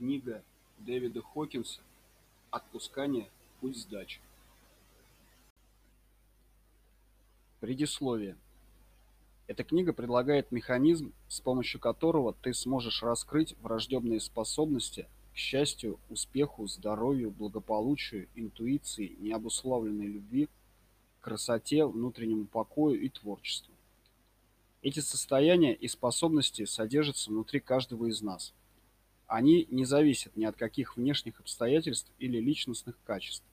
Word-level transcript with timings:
Книга 0.00 0.42
Дэвида 0.78 1.20
Хокинса 1.20 1.82
«Отпускание. 2.50 3.28
Путь 3.60 3.76
сдачи». 3.76 4.18
Предисловие. 7.60 8.38
Эта 9.46 9.62
книга 9.62 9.92
предлагает 9.92 10.52
механизм, 10.52 11.12
с 11.28 11.42
помощью 11.42 11.80
которого 11.80 12.32
ты 12.32 12.54
сможешь 12.54 13.02
раскрыть 13.02 13.54
врожденные 13.60 14.20
способности 14.20 15.06
к 15.34 15.36
счастью, 15.36 16.00
успеху, 16.08 16.66
здоровью, 16.66 17.30
благополучию, 17.30 18.26
интуиции, 18.34 19.16
необусловленной 19.18 20.06
любви, 20.06 20.48
красоте, 21.20 21.84
внутреннему 21.84 22.46
покою 22.46 22.98
и 22.98 23.10
творчеству. 23.10 23.74
Эти 24.80 25.00
состояния 25.00 25.74
и 25.74 25.88
способности 25.88 26.64
содержатся 26.64 27.28
внутри 27.28 27.60
каждого 27.60 28.06
из 28.06 28.22
нас. 28.22 28.54
Они 29.30 29.68
не 29.70 29.84
зависят 29.84 30.36
ни 30.36 30.44
от 30.44 30.56
каких 30.56 30.96
внешних 30.96 31.38
обстоятельств 31.38 32.10
или 32.18 32.40
личностных 32.40 32.98
качеств. 33.04 33.44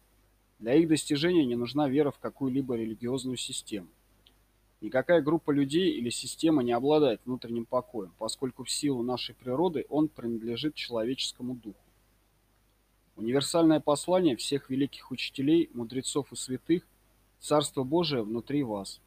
Для 0.58 0.74
их 0.74 0.88
достижения 0.88 1.46
не 1.46 1.56
нужна 1.56 1.88
вера 1.88 2.10
в 2.10 2.18
какую-либо 2.18 2.76
религиозную 2.76 3.38
систему. 3.38 3.88
Никакая 4.82 5.22
группа 5.22 5.52
людей 5.52 5.92
или 5.92 6.10
система 6.10 6.64
не 6.64 6.72
обладает 6.72 7.22
внутренним 7.26 7.66
покоем, 7.66 8.12
поскольку 8.18 8.64
в 8.64 8.72
силу 8.72 9.04
нашей 9.04 9.36
природы 9.36 9.86
он 9.88 10.08
принадлежит 10.08 10.74
человеческому 10.74 11.54
духу. 11.54 11.86
Универсальное 13.16 13.80
послание 13.80 14.36
всех 14.36 14.72
великих 14.72 15.12
учителей, 15.12 15.70
мудрецов 15.76 16.34
и 16.34 16.36
святых– 16.36 16.88
Царство 17.40 17.84
Божие 17.84 18.23
внутри 18.23 18.64
вас– 18.64 19.00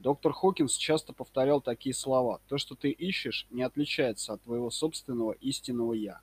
Доктор 0.00 0.32
Хокинс 0.32 0.76
часто 0.76 1.12
повторял 1.12 1.60
такие 1.60 1.94
слова: 1.94 2.40
"То, 2.48 2.56
что 2.56 2.74
ты 2.74 2.90
ищешь, 2.90 3.46
не 3.50 3.62
отличается 3.62 4.32
от 4.32 4.40
твоего 4.40 4.70
собственного 4.70 5.32
истинного 5.32 5.92
я". 5.92 6.22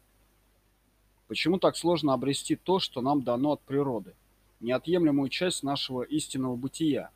Почему 1.27 1.59
так 1.59 1.77
сложно 1.77 2.13
обрести 2.13 2.55
то, 2.55 2.80
что 2.80 3.02
нам 3.02 3.22
дано 3.22 3.52
от 3.52 3.61
природы, 3.61 4.16
неотъемлемую 4.61 5.30
часть 5.30 5.61
нашего 5.61 6.02
истинного 6.02 6.55
бытия? 6.55 7.11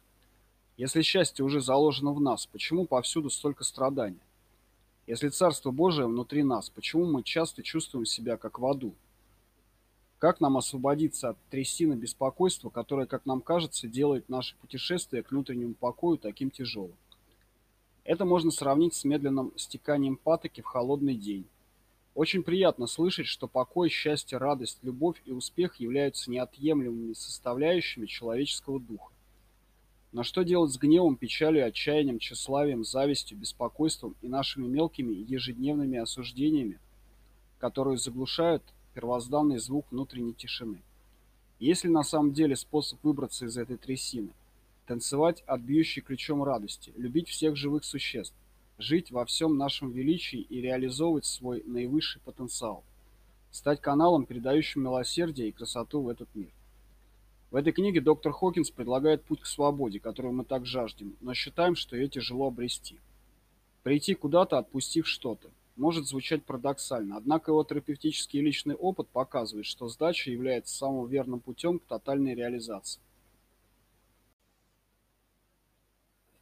Если 0.78 1.02
счастье 1.02 1.44
уже 1.44 1.62
заложено 1.62 2.14
в 2.14 2.22
нас, 2.22 2.45
почему 2.45 2.86
повсюду 2.86 3.32
столько 3.32 3.64
страданий? 3.64 4.22
Если 5.08 5.30
Царство 5.30 5.72
Божие 5.72 6.06
внутри 6.06 6.44
нас, 6.44 6.70
почему 6.70 7.06
мы 7.12 7.23
часто 7.23 7.64
чувствуем 7.64 8.06
себя 8.06 8.38
как 8.38 8.59
в 8.59 8.66
аду? 8.67 8.94
Как 10.22 10.39
нам 10.39 10.55
освободиться 10.55 11.30
от 11.30 11.38
трясины 11.50 11.95
беспокойства, 11.95 12.69
которое, 12.69 13.08
как 13.08 13.25
нам 13.25 13.41
кажется, 13.41 13.88
делает 13.88 14.30
наше 14.30 14.55
путешествие 14.58 15.23
к 15.23 15.31
внутреннему 15.31 15.73
покою 15.73 16.19
таким 16.19 16.52
тяжелым? 16.52 16.95
Это 18.03 18.23
можно 18.23 18.52
сравнить 18.52 18.94
с 18.94 19.03
медленным 19.03 19.52
стеканием 19.58 20.17
патоки 20.17 20.61
в 20.61 20.66
холодный 20.66 21.16
день. 21.16 21.47
Очень 22.14 22.44
приятно 22.44 22.86
слышать, 22.86 23.25
что 23.25 23.47
покой, 23.47 23.89
счастье, 23.89 24.38
радость, 24.38 24.77
любовь 24.83 25.19
и 25.25 25.31
успех 25.31 25.77
являются 25.77 26.30
неотъемлемыми 26.30 27.14
составляющими 27.14 28.05
человеческого 28.05 28.80
духа. 28.80 29.11
Но 30.11 30.22
что 30.22 30.44
делать 30.44 30.72
с 30.72 30.77
гневом, 30.77 31.16
печалью, 31.16 31.66
отчаянием, 31.66 32.19
тщеславием, 32.19 32.83
завистью, 32.83 33.39
беспокойством 33.39 34.16
и 34.22 34.27
нашими 34.27 34.67
мелкими 34.67 35.14
ежедневными 35.14 35.97
осуждениями, 35.97 36.80
которые 37.58 37.97
заглушают 37.97 38.61
первозданный 38.94 39.58
звук 39.58 39.86
внутренней 39.92 40.34
тишины. 40.34 40.81
Есть 41.59 41.84
ли 41.84 41.89
на 41.89 42.03
самом 42.03 42.34
деле 42.34 42.56
способ 42.56 43.03
выбраться 43.03 43.45
из 43.45 43.58
этой 43.58 43.78
трясины? 43.78 44.30
Танцевать 44.88 45.44
от 45.45 45.61
бьющей 45.61 46.02
ключом 46.02 46.44
радости, 46.44 46.92
любить 46.98 47.30
всех 47.30 47.56
живых 47.56 47.86
существ, 47.86 48.36
жить 48.80 49.11
во 49.11 49.25
всем 49.25 49.58
нашем 49.58 49.92
величии 49.92 50.39
и 50.39 50.59
реализовывать 50.59 51.25
свой 51.25 51.64
наивысший 51.66 52.20
потенциал, 52.22 52.83
стать 53.52 53.80
каналом, 53.80 54.25
передающим 54.25 54.81
милосердие 54.81 55.50
и 55.50 55.52
красоту 55.52 56.02
в 56.02 56.09
этот 56.09 56.33
мир. 56.33 56.50
В 57.52 57.55
этой 57.58 57.73
книге 57.73 58.02
доктор 58.02 58.31
Хокинс 58.31 58.72
предлагает 58.72 59.23
путь 59.23 59.42
к 59.42 59.45
свободе, 59.45 59.99
которую 59.99 60.33
мы 60.33 60.45
так 60.45 60.66
жаждем, 60.66 61.16
но 61.21 61.33
считаем, 61.33 61.76
что 61.76 61.95
ее 61.95 62.08
тяжело 62.08 62.48
обрести. 62.48 62.98
Прийти 63.83 64.16
куда-то, 64.16 64.58
отпустив 64.58 65.08
что-то, 65.08 65.51
может 65.81 66.05
звучать 66.05 66.45
парадоксально, 66.45 67.17
однако 67.17 67.49
его 67.49 67.64
терапевтический 67.64 68.39
и 68.39 68.43
личный 68.43 68.75
опыт 68.75 69.08
показывает, 69.08 69.65
что 69.65 69.87
сдача 69.87 70.30
является 70.30 70.75
самым 70.75 71.08
верным 71.08 71.39
путем 71.39 71.80
к 71.80 71.86
тотальной 71.86 72.36
реализации. 72.36 73.02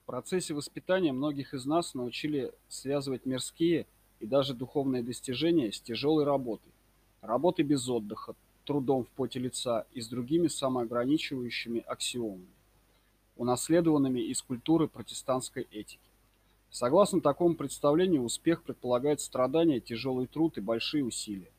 В 0.04 0.08
процессе 0.08 0.54
воспитания 0.54 1.14
многих 1.14 1.54
из 1.54 1.66
нас 1.66 1.94
научили 1.94 2.52
связывать 2.68 3.26
мирские 3.26 3.88
и 4.20 4.26
даже 4.26 4.54
духовные 4.54 5.04
достижения 5.04 5.72
с 5.72 5.80
тяжелой 5.80 6.26
работой, 6.26 6.74
работой 7.22 7.64
без 7.64 7.88
отдыха, 7.88 8.36
трудом 8.66 9.06
в 9.06 9.10
поте 9.10 9.40
лица 9.40 9.86
и 9.94 10.02
с 10.02 10.10
другими 10.10 10.50
самоограничивающими 10.50 11.80
аксиомами, 11.88 12.46
унаследованными 13.38 14.20
из 14.20 14.42
культуры 14.42 14.90
протестантской 14.90 15.66
этики. 15.72 16.09
Согласно 16.72 17.20
такому 17.20 17.56
представлению, 17.56 18.24
успех 18.24 18.62
предполагает 18.64 19.22
страдания, 19.22 19.80
тяжелый 19.80 20.28
труд 20.28 20.58
и 20.58 20.62
большие 20.62 21.04
усилия. 21.04 21.52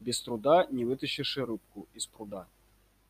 Без 0.00 0.20
труда 0.20 0.66
не 0.70 0.84
вытащишь 0.84 1.36
и 1.36 1.42
рыбку 1.42 1.86
из 1.94 2.06
пруда. 2.06 2.46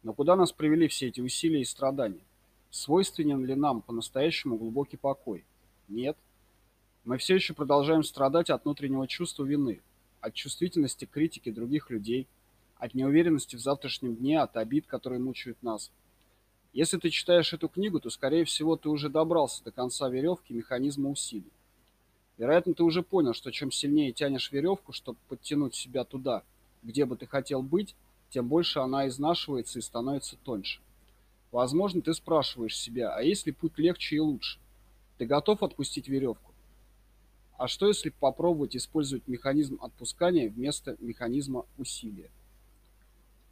Но 0.02 0.12
куда 0.12 0.36
нас 0.36 0.52
привели 0.52 0.88
все 0.88 1.08
эти 1.08 1.20
усилия 1.20 1.60
и 1.60 1.64
страдания? 1.64 2.24
Свойственен 2.70 3.44
ли 3.44 3.54
нам 3.54 3.80
по-настоящему 3.80 4.56
глубокий 4.56 4.96
покой? 4.96 5.44
Нет. 5.88 6.16
Мы 7.04 7.18
все 7.18 7.36
еще 7.36 7.54
продолжаем 7.54 8.02
страдать 8.02 8.50
от 8.50 8.64
внутреннего 8.64 9.06
чувства 9.06 9.44
вины, 9.44 9.80
от 10.20 10.34
чувствительности 10.34 11.04
к 11.04 11.10
критике 11.10 11.52
других 11.52 11.90
людей, 11.90 12.26
от 12.76 12.94
неуверенности 12.94 13.54
в 13.54 13.60
завтрашнем 13.60 14.16
дне, 14.16 14.40
от 14.40 14.56
обид, 14.56 14.86
которые 14.86 15.20
мучают 15.20 15.62
нас– 15.62 15.92
если 16.76 16.98
ты 16.98 17.08
читаешь 17.08 17.54
эту 17.54 17.70
книгу, 17.70 18.00
то, 18.00 18.10
скорее 18.10 18.44
всего, 18.44 18.76
ты 18.76 18.90
уже 18.90 19.08
добрался 19.08 19.64
до 19.64 19.70
конца 19.70 20.10
веревки 20.10 20.52
механизма 20.52 21.08
усилий. 21.08 21.50
Вероятно, 22.36 22.74
ты 22.74 22.82
уже 22.82 23.02
понял, 23.02 23.32
что 23.32 23.50
чем 23.50 23.70
сильнее 23.70 24.12
тянешь 24.12 24.52
веревку, 24.52 24.92
чтобы 24.92 25.18
подтянуть 25.26 25.74
себя 25.74 26.04
туда, 26.04 26.42
где 26.82 27.06
бы 27.06 27.16
ты 27.16 27.26
хотел 27.26 27.62
быть, 27.62 27.96
тем 28.28 28.48
больше 28.48 28.80
она 28.80 29.08
изнашивается 29.08 29.78
и 29.78 29.82
становится 29.82 30.36
тоньше. 30.44 30.82
Возможно, 31.50 32.02
ты 32.02 32.12
спрашиваешь 32.12 32.76
себя, 32.76 33.14
а 33.14 33.22
есть 33.22 33.46
ли 33.46 33.52
путь 33.52 33.78
легче 33.78 34.16
и 34.16 34.20
лучше? 34.20 34.58
Ты 35.16 35.24
готов 35.24 35.62
отпустить 35.62 36.08
веревку? 36.08 36.52
А 37.56 37.68
что, 37.68 37.88
если 37.88 38.10
попробовать 38.10 38.76
использовать 38.76 39.26
механизм 39.26 39.78
отпускания 39.80 40.50
вместо 40.50 40.98
механизма 41.00 41.64
усилия? 41.78 42.28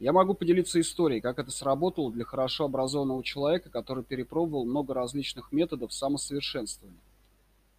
Я 0.05 0.13
могу 0.13 0.35
поделиться 0.35 0.79
историей, 0.79 1.19
как 1.19 1.39
это 1.39 1.49
сработало 1.49 2.11
для 2.11 2.25
хорошо 2.25 2.65
образованного 2.65 3.23
человека, 3.23 3.71
который 3.71 4.03
перепробовал 4.03 4.63
много 4.63 4.93
различных 4.93 5.51
методов 5.51 5.91
самосовершенствования. 5.91 7.01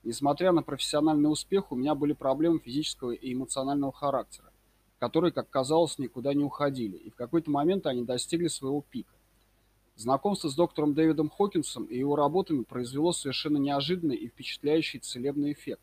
Несмотря 0.02 0.50
на 0.50 0.64
профессиональный 0.64 1.30
успех, 1.30 1.70
у 1.70 1.76
меня 1.76 1.94
были 1.94 2.14
проблемы 2.14 2.58
физического 2.58 3.12
и 3.12 3.32
эмоционального 3.32 3.92
характера, 3.92 4.50
которые, 4.98 5.30
как 5.30 5.48
казалось, 5.48 6.00
никуда 6.00 6.34
не 6.34 6.42
уходили, 6.42 6.96
и 6.96 7.10
в 7.10 7.14
какой-то 7.14 7.48
момент 7.48 7.86
они 7.86 8.02
достигли 8.02 8.48
своего 8.48 8.80
пика. 8.90 9.14
Знакомство 9.94 10.48
с 10.48 10.56
доктором 10.56 10.94
Дэвидом 10.94 11.30
Хокинсом 11.30 11.84
и 11.84 11.96
его 11.96 12.16
работами 12.16 12.64
произвело 12.64 13.12
совершенно 13.12 13.58
неожиданный 13.58 14.16
и 14.16 14.26
впечатляющий 14.26 14.98
целебный 14.98 15.52
эффект. 15.52 15.82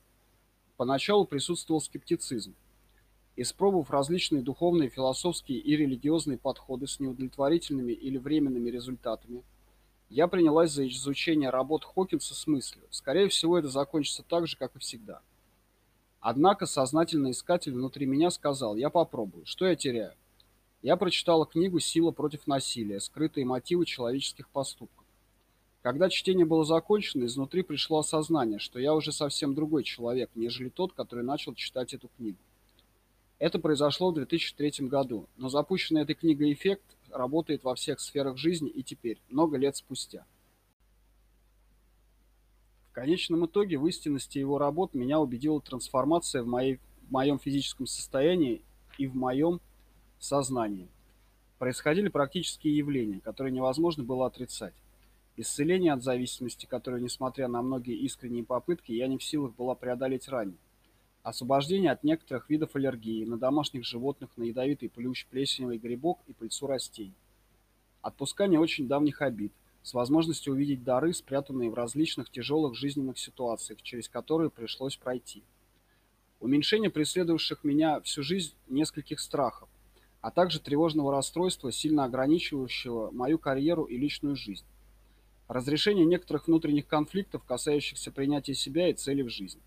Поначалу 0.75 1.25
присутствовал 1.25 1.79
скептицизм. 1.79 2.53
Испробовав 3.35 3.89
различные 3.89 4.43
духовные, 4.43 4.89
философские 4.89 5.57
и 5.57 5.75
религиозные 5.75 6.37
подходы 6.37 6.85
с 6.85 6.99
неудовлетворительными 6.99 7.91
или 7.91 8.17
временными 8.17 8.69
результатами, 8.69 9.43
я 10.09 10.27
принялась 10.27 10.71
за 10.71 10.87
изучение 10.87 11.49
работ 11.49 11.83
Хокинса 11.83 12.35
с 12.35 12.45
мыслью: 12.45 12.85
скорее 12.91 13.29
всего, 13.29 13.57
это 13.57 13.69
закончится 13.69 14.21
так 14.21 14.45
же, 14.45 14.55
как 14.55 14.75
и 14.75 14.79
всегда. 14.79 15.21
Однако 16.19 16.67
сознательный 16.67 17.31
искатель 17.31 17.73
внутри 17.73 18.05
меня 18.05 18.29
сказал: 18.29 18.75
"Я 18.75 18.91
попробую. 18.91 19.47
Что 19.47 19.65
я 19.65 19.75
теряю?" 19.75 20.13
Я 20.83 20.95
прочитала 20.95 21.47
книгу 21.47 21.79
Сила 21.79 22.11
против 22.11 22.45
насилия. 22.45 22.99
Скрытые 22.99 23.45
мотивы 23.45 23.85
человеческих 23.85 24.47
поступков. 24.49 25.05
Когда 25.81 26.09
чтение 26.09 26.45
было 26.45 26.65
закончено, 26.65 27.25
изнутри 27.25 27.63
пришло 27.63 27.99
осознание, 27.99 28.59
что 28.59 28.79
я 28.79 28.93
уже 28.93 29.11
совсем 29.11 29.55
другой 29.55 29.83
человек, 29.83 30.29
нежели 30.35 30.69
тот, 30.69 30.93
который 30.93 31.23
начал 31.23 31.55
читать 31.55 31.93
эту 31.93 32.09
книгу. 32.09 32.37
Это 33.43 33.59
произошло 33.59 34.11
в 34.11 34.13
2003 34.13 34.87
году, 34.87 35.27
но 35.35 35.49
запущенный 35.49 36.03
этой 36.03 36.15
книгой 36.15 36.53
эффект 36.53 36.85
работает 37.11 37.65
во 37.65 37.75
всех 37.75 37.99
сферах 37.99 38.37
жизни 38.37 38.69
и 38.69 38.83
теперь, 38.83 39.19
много 39.27 39.57
лет 39.57 39.75
спустя. 39.75 40.25
В 42.89 42.93
конечном 42.93 43.45
итоге 43.45 43.77
в 43.77 43.85
истинности 43.85 44.37
его 44.37 44.59
работ 44.59 44.93
меня 44.93 45.19
убедила 45.19 45.59
трансформация 45.59 46.41
в, 46.41 46.47
моей, 46.47 46.79
в 47.01 47.11
моем 47.11 47.37
физическом 47.37 47.85
состоянии 47.85 48.61
и 48.97 49.07
в 49.07 49.15
моем 49.17 49.59
сознании. 50.19 50.87
Происходили 51.59 52.07
практические 52.07 52.77
явления, 52.77 53.19
которые 53.19 53.51
невозможно 53.51 54.05
было 54.05 54.27
отрицать. 54.27 54.73
Исцеление 55.35 55.91
от 55.91 56.01
зависимости, 56.01 56.65
которое, 56.65 57.01
несмотря 57.01 57.49
на 57.49 57.61
многие 57.61 57.97
искренние 57.97 58.45
попытки, 58.45 58.93
я 58.93 59.07
не 59.07 59.17
в 59.17 59.23
силах 59.23 59.53
была 59.53 59.75
преодолеть 59.75 60.29
ранее 60.29 60.55
освобождение 61.23 61.91
от 61.91 62.03
некоторых 62.03 62.49
видов 62.49 62.75
аллергии 62.75 63.23
на 63.23 63.37
домашних 63.37 63.85
животных, 63.85 64.29
на 64.35 64.43
ядовитый 64.43 64.89
плющ, 64.89 65.25
плесневый 65.25 65.77
грибок 65.77 66.19
и 66.27 66.33
пыльцу 66.33 66.67
растений. 66.67 67.15
Отпускание 68.01 68.59
очень 68.59 68.89
давних 68.89 69.21
обид, 69.21 69.53
с 69.81 69.93
возможностью 69.93 70.53
увидеть 70.53 70.83
дары, 70.83 71.13
спрятанные 71.13 71.69
в 71.69 71.73
различных 71.73 72.29
тяжелых 72.29 72.75
жизненных 72.75 73.17
ситуациях, 73.17 73.81
через 73.81 74.09
которые 74.09 74.49
пришлось 74.49 74.97
пройти. 74.97 75.43
Уменьшение 76.41 76.89
преследовавших 76.89 77.63
меня 77.63 78.01
всю 78.01 78.21
жизнь 78.21 78.53
нескольких 78.67 79.21
страхов, 79.21 79.69
а 80.19 80.29
также 80.29 80.59
тревожного 80.59 81.13
расстройства, 81.13 81.71
сильно 81.71 82.03
ограничивающего 82.03 83.11
мою 83.11 83.39
карьеру 83.39 83.85
и 83.85 83.97
личную 83.97 84.35
жизнь. 84.35 84.65
Разрешение 85.47 86.05
некоторых 86.05 86.47
внутренних 86.47 86.87
конфликтов, 86.87 87.45
касающихся 87.45 88.11
принятия 88.11 88.55
себя 88.55 88.89
и 88.89 88.93
целей 88.93 89.23
в 89.23 89.29
жизни. 89.29 89.61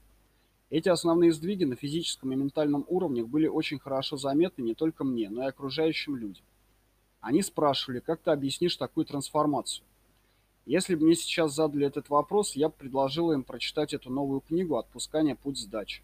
Эти 0.69 0.89
основные 0.89 1.33
сдвиги 1.33 1.65
на 1.65 1.77
физическом 1.77 2.33
и 2.33 2.37
ментальном 2.37 2.85
уровнях 2.89 3.29
были 3.29 3.47
очень 3.47 3.79
хорошо 3.79 4.17
заметны 4.17 4.63
не 4.63 4.75
только 4.75 5.05
мне, 5.05 5.31
но 5.31 5.45
и 5.45 5.47
окружающим 5.47 6.17
людям. 6.17 6.45
Они 7.21 7.43
спрашивали, 7.43 8.01
как 8.01 8.21
ты 8.21 8.31
объяснишь 8.31 8.77
такую 8.77 9.07
трансформацию? 9.07 9.85
Если 10.65 10.97
бы 10.97 11.05
мне 11.07 11.15
сейчас 11.15 11.55
задали 11.55 11.87
этот 11.87 12.09
вопрос, 12.09 12.57
я 12.57 12.69
бы 12.69 12.75
предложила 12.77 13.33
им 13.33 13.45
прочитать 13.45 13.95
эту 13.95 14.11
новую 14.11 14.41
книгу 14.41 14.77
«Отпускание. 14.77 15.37
Путь 15.37 15.59
сдачи». 15.59 16.03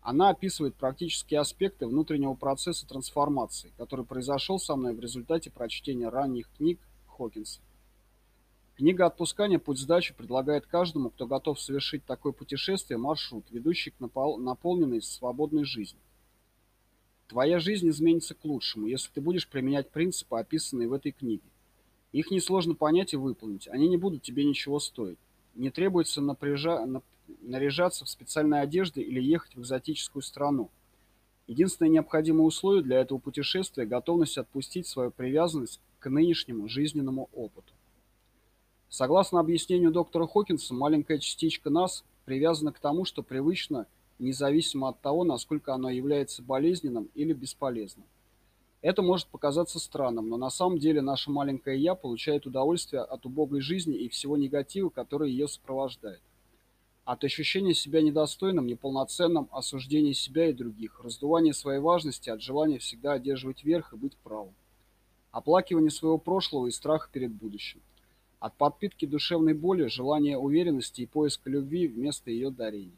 Она 0.00 0.30
описывает 0.30 0.74
практические 0.74 1.38
аспекты 1.38 1.86
внутреннего 1.86 2.34
процесса 2.34 2.88
трансформации, 2.88 3.72
который 3.76 4.04
произошел 4.04 4.58
со 4.58 4.74
мной 4.74 4.94
в 4.94 5.00
результате 5.00 5.50
прочтения 5.50 6.08
ранних 6.08 6.50
книг 6.56 6.80
Хокинса. 7.06 7.60
Книга 8.78 9.06
«Отпускание. 9.06 9.58
Путь 9.58 9.80
сдачи» 9.80 10.14
предлагает 10.14 10.64
каждому, 10.66 11.10
кто 11.10 11.26
готов 11.26 11.60
совершить 11.60 12.04
такое 12.04 12.32
путешествие, 12.32 12.96
маршрут, 12.96 13.44
ведущий 13.50 13.90
к 13.90 13.98
наполненной 13.98 15.02
свободной 15.02 15.64
жизни. 15.64 15.98
Твоя 17.26 17.58
жизнь 17.58 17.88
изменится 17.88 18.36
к 18.36 18.44
лучшему, 18.44 18.86
если 18.86 19.10
ты 19.12 19.20
будешь 19.20 19.48
применять 19.48 19.90
принципы, 19.90 20.38
описанные 20.38 20.86
в 20.86 20.92
этой 20.92 21.10
книге. 21.10 21.42
Их 22.12 22.30
несложно 22.30 22.76
понять 22.76 23.14
и 23.14 23.16
выполнить, 23.16 23.66
они 23.66 23.88
не 23.88 23.96
будут 23.96 24.22
тебе 24.22 24.44
ничего 24.44 24.78
стоить. 24.78 25.18
Не 25.56 25.70
требуется 25.70 26.20
напряжа... 26.20 26.86
наряжаться 27.42 28.04
в 28.04 28.08
специальной 28.08 28.60
одежде 28.60 29.02
или 29.02 29.20
ехать 29.20 29.56
в 29.56 29.60
экзотическую 29.60 30.22
страну. 30.22 30.70
Единственное 31.48 31.90
необходимое 31.90 32.44
условие 32.44 32.84
для 32.84 33.00
этого 33.00 33.18
путешествия– 33.18 33.86
готовность 33.86 34.38
отпустить 34.38 34.86
свою 34.86 35.10
привязанность 35.10 35.80
к 35.98 36.08
нынешнему 36.08 36.68
жизненному 36.68 37.28
опыту. 37.32 37.72
Согласно 38.90 39.40
объяснению 39.40 39.90
доктора 39.90 40.26
Хокинса, 40.26 40.72
маленькая 40.72 41.18
частичка 41.18 41.68
нас 41.68 42.04
привязана 42.24 42.72
к 42.72 42.78
тому, 42.78 43.04
что 43.04 43.22
привычно, 43.22 43.86
независимо 44.18 44.88
от 44.88 45.00
того, 45.00 45.24
насколько 45.24 45.74
оно 45.74 45.90
является 45.90 46.42
болезненным 46.42 47.10
или 47.14 47.32
бесполезным. 47.32 48.06
Это 48.80 49.02
может 49.02 49.26
показаться 49.26 49.78
странным, 49.78 50.28
но 50.28 50.36
на 50.36 50.50
самом 50.50 50.78
деле 50.78 51.02
наше 51.02 51.30
маленькое 51.30 51.80
«я» 51.80 51.94
получает 51.94 52.46
удовольствие 52.46 53.02
от 53.02 53.26
убогой 53.26 53.60
жизни 53.60 53.96
и 53.96 54.08
всего 54.08 54.36
негатива, 54.36 54.88
который 54.88 55.30
ее 55.30 55.48
сопровождает. 55.48 56.22
От 57.04 57.24
ощущения 57.24 57.74
себя 57.74 58.02
недостойным, 58.02 58.66
неполноценным, 58.66 59.48
осуждения 59.50 60.14
себя 60.14 60.48
и 60.48 60.52
других, 60.52 61.00
раздувания 61.00 61.52
своей 61.52 61.80
важности, 61.80 62.30
от 62.30 62.40
желания 62.40 62.78
всегда 62.78 63.14
одерживать 63.14 63.64
верх 63.64 63.92
и 63.92 63.96
быть 63.96 64.16
правым. 64.18 64.54
Оплакивание 65.32 65.90
своего 65.90 66.18
прошлого 66.18 66.68
и 66.68 66.70
страха 66.70 67.08
перед 67.12 67.32
будущим. 67.32 67.80
От 68.40 68.54
подпитки 68.54 69.04
душевной 69.04 69.54
боли, 69.54 69.86
желания 69.86 70.38
уверенности 70.38 71.02
и 71.02 71.06
поиска 71.06 71.50
любви 71.50 71.88
вместо 71.88 72.30
ее 72.30 72.50
дарения. 72.50 72.96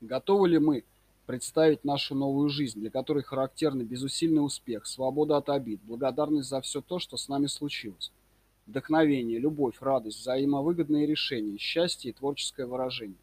Готовы 0.00 0.48
ли 0.48 0.58
мы 0.58 0.84
представить 1.26 1.84
нашу 1.84 2.14
новую 2.14 2.48
жизнь, 2.50 2.78
для 2.78 2.90
которой 2.90 3.24
характерны 3.24 3.82
безусильный 3.82 4.44
успех, 4.44 4.86
свобода 4.86 5.38
от 5.38 5.48
обид, 5.48 5.80
благодарность 5.82 6.48
за 6.48 6.60
все 6.60 6.80
то, 6.80 6.98
что 6.98 7.16
с 7.16 7.28
нами 7.28 7.46
случилось, 7.46 8.12
вдохновение, 8.66 9.40
любовь, 9.40 9.80
радость, 9.80 10.20
взаимовыгодные 10.20 11.06
решения, 11.06 11.58
счастье 11.58 12.10
и 12.10 12.14
творческое 12.14 12.66
выражение? 12.66 13.18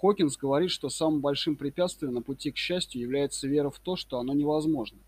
Хокинс 0.00 0.36
говорит, 0.36 0.70
что 0.70 0.88
самым 0.88 1.20
большим 1.20 1.56
препятствием 1.56 2.14
на 2.14 2.22
пути 2.22 2.50
к 2.50 2.56
счастью 2.56 3.00
является 3.00 3.46
вера 3.46 3.70
в 3.70 3.78
то, 3.78 3.96
что 3.96 4.18
оно 4.18 4.34
невозможно. 4.34 4.98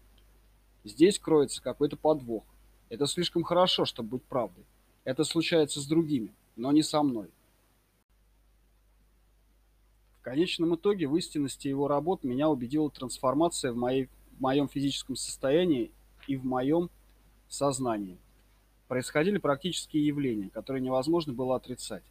Здесь 0.85 1.19
кроется 1.19 1.61
какой-то 1.61 1.97
подвох. 1.97 2.45
Это 2.89 3.07
слишком 3.07 3.43
хорошо, 3.43 3.85
чтобы 3.85 4.11
быть 4.11 4.23
правдой. 4.23 4.65
Это 5.09 5.25
случается 5.25 5.81
с 5.81 5.87
другими, 5.87 6.35
но 6.55 6.71
не 6.71 6.83
со 6.83 7.03
мной. 7.03 7.31
В 10.19 10.21
конечном 10.21 10.75
итоге 10.75 11.09
в 11.09 11.17
истинности 11.17 11.67
его 11.67 11.89
работ 11.89 12.25
меня 12.25 12.51
убедила 12.51 12.91
трансформация 12.91 13.73
в, 13.73 13.77
моей, 13.77 14.11
в 14.37 14.41
моем 14.43 14.69
физическом 14.69 15.17
состоянии 15.17 15.93
и 16.27 16.37
в 16.37 16.45
моем 16.45 16.91
сознании. 17.49 18.19
Происходили 18.87 19.39
практические 19.39 20.07
явления, 20.07 20.51
которые 20.51 20.83
невозможно 20.83 21.33
было 21.33 21.57
отрицать. 21.57 22.05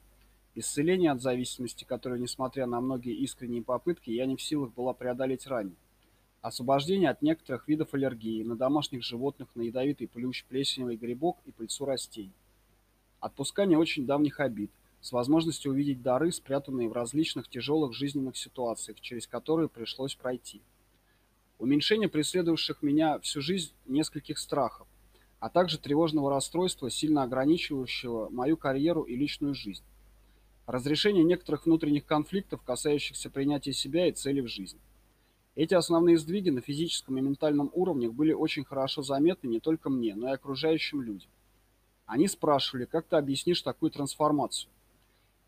Исцеление 0.55 1.11
от 1.11 1.21
зависимости, 1.21 1.83
которое, 1.83 2.19
несмотря 2.19 2.65
на 2.65 2.81
многие 2.81 3.13
искренние 3.13 3.61
попытки, 3.61 4.09
я 4.09 4.25
не 4.25 4.37
в 4.37 4.41
силах 4.41 4.73
была 4.73 4.93
преодолеть 4.93 5.45
ранее. 5.45 5.77
Освобождение 6.41 7.11
от 7.11 7.21
некоторых 7.21 7.67
видов 7.67 7.93
аллергии 7.93 8.41
на 8.41 8.55
домашних 8.55 9.03
животных, 9.03 9.49
на 9.53 9.61
ядовитый 9.61 10.07
плющ, 10.07 10.43
плесневый 10.45 10.95
грибок 10.95 11.37
и 11.45 11.51
пыльцу 11.51 11.85
растений. 11.85 12.33
Отпускание 13.19 13.77
очень 13.77 14.05
давних 14.05 14.39
обид, 14.39 14.71
с 15.01 15.11
возможностью 15.11 15.71
увидеть 15.71 16.01
дары, 16.01 16.31
спрятанные 16.31 16.89
в 16.89 16.93
различных 16.93 17.47
тяжелых 17.47 17.93
жизненных 17.93 18.37
ситуациях, 18.37 18.99
через 19.01 19.27
которые 19.27 19.69
пришлось 19.69 20.15
пройти. 20.15 20.61
Уменьшение 21.57 22.09
преследовавших 22.09 22.83
меня 22.83 23.19
всю 23.19 23.41
жизнь 23.41 23.71
нескольких 23.87 24.37
страхов, 24.37 24.87
а 25.39 25.49
также 25.49 25.79
тревожного 25.79 26.29
расстройства, 26.29 26.91
сильно 26.91 27.23
ограничивающего 27.23 28.29
мою 28.29 28.57
карьеру 28.57 29.03
и 29.03 29.15
личную 29.15 29.55
жизнь. 29.55 29.83
Разрешение 30.67 31.23
некоторых 31.23 31.65
внутренних 31.65 32.05
конфликтов, 32.05 32.61
касающихся 32.61 33.29
принятия 33.29 33.73
себя 33.73 34.07
и 34.07 34.11
целей 34.11 34.41
в 34.41 34.47
жизни. 34.47 34.79
Эти 35.55 35.73
основные 35.73 36.19
сдвиги 36.19 36.51
на 36.51 36.61
физическом 36.61 37.17
и 37.17 37.21
ментальном 37.21 37.71
уровнях 37.73 38.13
были 38.13 38.33
очень 38.33 38.63
хорошо 38.63 39.01
заметны 39.01 39.47
не 39.47 39.59
только 39.59 39.89
мне, 39.89 40.13
но 40.13 40.29
и 40.29 40.33
окружающим 40.33 41.01
людям. 41.01 41.31
Они 42.07 42.29
спрашивали, 42.29 42.85
как 42.85 43.05
ты 43.05 43.17
объяснишь 43.17 43.61
такую 43.61 43.91
трансформацию? 43.91 44.71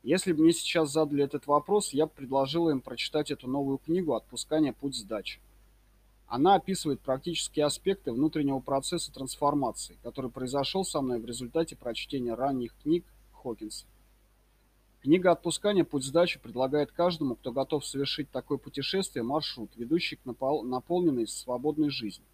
Если 0.04 0.34
бы 0.34 0.44
мне 0.44 0.52
сейчас 0.52 0.92
задали 0.92 1.24
этот 1.24 1.48
вопрос, 1.48 1.94
я 1.94 2.06
бы 2.06 2.12
предложила 2.12 2.70
им 2.70 2.82
прочитать 2.82 3.32
эту 3.32 3.48
новую 3.48 3.78
книгу 3.78 4.14
«Отпускание. 4.14 4.74
Путь 4.74 4.96
сдачи». 4.96 5.40
Она 6.28 6.56
описывает 6.56 7.00
практические 7.00 7.66
аспекты 7.66 8.12
внутреннего 8.12 8.60
процесса 8.60 9.12
трансформации, 9.12 9.98
который 10.04 10.30
произошел 10.30 10.84
со 10.84 11.01
мной 11.01 11.20
в 11.20 11.25
результате 11.25 11.75
прочтения 11.75 12.34
ранних 12.34 12.75
книг 12.84 13.06
Хокинса. 13.32 13.86
Книга 15.01 15.32
«Отпускание. 15.32 15.86
Путь 15.86 16.04
сдачи» 16.04 16.39
предлагает 16.39 16.92
каждому, 16.92 17.36
кто 17.36 17.54
готов 17.54 17.86
совершить 17.86 18.30
такое 18.32 18.58
путешествие, 18.58 19.24
маршрут, 19.24 19.72
ведущий 19.78 20.18
к 20.18 20.25
наполненной 20.25 21.25
свободной 21.25 21.89
жизни. 21.89 22.25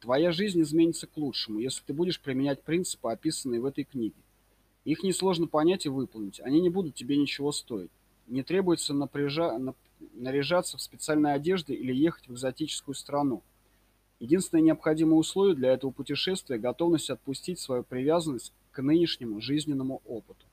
Твоя 0.00 0.30
жизнь 0.30 0.60
изменится 0.60 1.06
к 1.06 1.16
лучшему, 1.16 1.58
если 1.58 1.82
ты 1.84 1.92
будешь 1.94 2.20
применять 2.20 2.62
принципы, 2.62 3.10
описанные 3.10 3.60
в 3.60 3.64
этой 3.64 3.84
книге. 3.84 4.16
Их 4.84 5.02
несложно 5.02 5.46
понять 5.46 5.86
и 5.86 5.88
выполнить, 5.88 6.40
они 6.40 6.60
не 6.60 6.68
будут 6.68 6.94
тебе 6.94 7.16
ничего 7.16 7.50
стоить. 7.50 7.90
Не 8.26 8.42
требуется 8.42 8.92
напряжа... 8.92 9.58
наряжаться 10.14 10.76
в 10.76 10.82
специальной 10.82 11.34
одежде 11.34 11.74
или 11.74 11.94
ехать 11.94 12.28
в 12.28 12.34
экзотическую 12.34 12.94
страну. 12.94 13.42
Единственное 14.20 14.62
необходимое 14.62 15.16
условие 15.16 15.56
для 15.56 15.72
этого 15.72 15.90
путешествия– 15.90 16.58
готовность 16.58 17.10
отпустить 17.10 17.58
свою 17.58 17.82
привязанность 17.82 18.52
к 18.72 18.82
нынешнему 18.82 19.40
жизненному 19.40 20.02
опыту. 20.06 20.46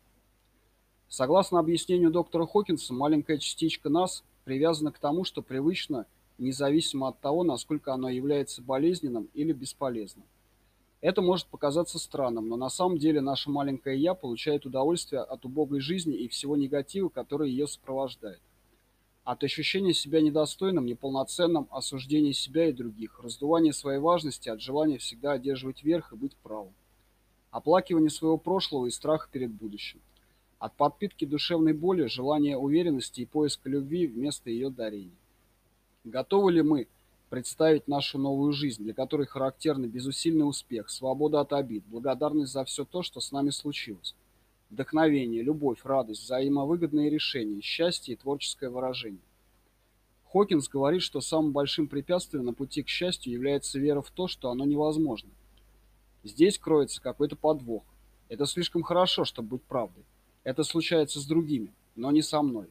Согласно 1.09 1.59
объяснению 1.59 2.11
доктора 2.11 2.45
Хокинса, 2.45 2.93
маленькая 2.93 3.37
частичка 3.37 3.89
нас 3.89 4.23
привязана 4.45 4.91
к 4.91 4.99
тому, 4.99 5.25
что 5.25 5.41
привычно– 5.41 6.05
независимо 6.37 7.09
от 7.09 7.19
того, 7.19 7.43
насколько 7.43 7.93
оно 7.93 8.09
является 8.09 8.61
болезненным 8.61 9.29
или 9.33 9.53
бесполезным. 9.53 10.25
Это 11.01 11.21
может 11.21 11.47
показаться 11.47 11.99
странным, 11.99 12.47
но 12.47 12.55
на 12.55 12.69
самом 12.69 12.97
деле 12.97 13.19
наше 13.19 13.49
маленькое 13.49 13.99
«я» 13.99 14.13
получает 14.13 14.65
удовольствие 14.65 15.21
от 15.21 15.43
убогой 15.43 15.81
жизни 15.81 16.15
и 16.15 16.29
всего 16.29 16.55
негатива, 16.55 17.09
который 17.09 17.49
ее 17.49 17.67
сопровождает. 17.67 18.39
От 19.25 19.43
ощущения 19.43 19.93
себя 19.93 20.21
недостойным, 20.21 20.85
неполноценным, 20.85 21.67
осуждения 21.71 22.33
себя 22.33 22.69
и 22.69 22.73
других, 22.73 23.19
раздувания 23.19 23.73
своей 23.73 23.99
важности, 23.99 24.47
от 24.47 24.61
желания 24.61 24.97
всегда 24.97 25.33
одерживать 25.33 25.83
верх 25.83 26.13
и 26.13 26.15
быть 26.15 26.35
правым. 26.37 26.73
Оплакивание 27.51 28.09
своего 28.09 28.37
прошлого 28.37 28.85
и 28.85 28.89
страха 28.89 29.27
перед 29.31 29.51
будущим. 29.51 30.01
От 30.57 30.73
подпитки 30.75 31.25
душевной 31.25 31.73
боли, 31.73 32.05
желания 32.05 32.57
уверенности 32.57 33.21
и 33.21 33.25
поиска 33.25 33.69
любви 33.69 34.07
вместо 34.07 34.49
ее 34.49 34.69
дарения. 34.69 35.17
Готовы 36.03 36.51
ли 36.51 36.61
мы 36.61 36.87
представить 37.29 37.87
нашу 37.87 38.17
новую 38.19 38.51
жизнь, 38.51 38.83
для 38.83 38.93
которой 38.93 39.25
характерны 39.25 39.85
безусильный 39.85 40.47
успех, 40.47 40.89
свобода 40.89 41.39
от 41.39 41.53
обид, 41.53 41.85
благодарность 41.85 42.51
за 42.51 42.65
все 42.65 42.83
то, 42.83 43.03
что 43.03 43.21
с 43.21 43.31
нами 43.31 43.51
случилось, 43.51 44.13
вдохновение, 44.69 45.41
любовь, 45.41 45.79
радость, 45.85 46.23
взаимовыгодные 46.23 47.09
решения, 47.09 47.61
счастье 47.61 48.13
и 48.13 48.17
творческое 48.17 48.69
выражение? 48.69 49.23
Хокинс 50.25 50.67
говорит, 50.67 51.01
что 51.01 51.21
самым 51.21 51.53
большим 51.53 51.87
препятствием 51.87 52.43
на 52.43 52.53
пути 52.53 52.83
к 52.83 52.89
счастью 52.89 53.31
является 53.31 53.79
вера 53.79 54.01
в 54.01 54.11
то, 54.11 54.27
что 54.27 54.49
оно 54.49 54.65
невозможно. 54.65 55.29
Здесь 56.25 56.59
кроется 56.59 57.01
какой-то 57.01 57.37
подвох. 57.37 57.83
Это 58.27 58.45
слишком 58.45 58.83
хорошо, 58.83 59.23
чтобы 59.23 59.49
быть 59.49 59.63
правдой. 59.63 60.03
Это 60.43 60.65
случается 60.65 61.21
с 61.21 61.25
другими, 61.25 61.71
но 61.95 62.11
не 62.11 62.21
со 62.21 62.41
мной. 62.41 62.67